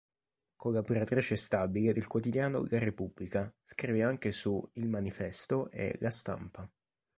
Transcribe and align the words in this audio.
Collaboratrice 0.55 1.35
stabile 1.35 1.93
del 1.93 2.07
quotidiano 2.07 2.65
"la 2.71 2.79
Repubblica", 2.79 3.53
scrive 3.61 4.01
anche 4.01 4.31
su 4.31 4.59
"il 4.73 4.89
manifesto" 4.89 5.69
e 5.69 5.95
"La 5.99 6.09
Stampa". 6.09 6.67